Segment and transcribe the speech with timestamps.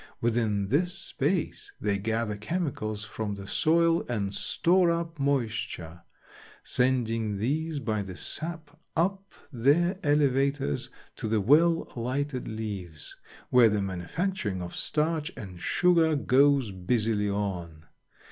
[0.19, 6.01] Within this space they gather chemicals from the soil and store up moisture,
[6.63, 13.15] sending these by the sap up their elevators to the well lighted leaves,
[13.51, 17.85] where the manufacturing of starch and sugar goes busily on.